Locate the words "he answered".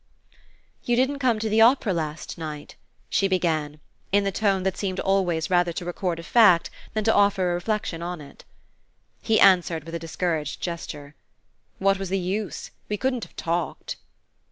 9.21-9.83